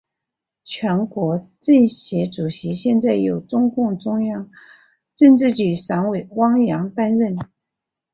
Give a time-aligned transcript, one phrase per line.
[0.63, 4.49] 全国政协主席现在由中共中央
[5.13, 7.37] 政治局常委汪洋担任。